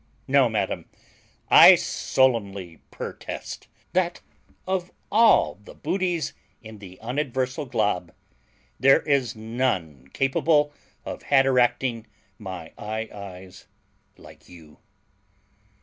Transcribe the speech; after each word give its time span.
No, 0.27 0.49
madam, 0.49 0.85
I 1.51 1.75
sollemly 1.75 2.79
purtest, 2.89 3.67
that 3.93 4.19
of 4.65 4.91
all 5.11 5.59
the 5.63 5.75
butys 5.75 6.33
in 6.59 6.79
the 6.79 6.97
unaversal 7.03 7.67
glob, 7.69 8.11
there 8.79 9.01
is 9.03 9.35
none 9.35 10.07
kapable 10.11 10.73
of 11.05 11.21
hateracting 11.25 12.05
my 12.39 12.73
IIs 12.79 13.67
like 14.17 14.49
you. 14.49 14.79